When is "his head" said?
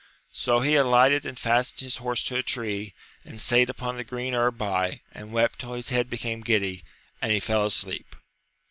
5.73-6.09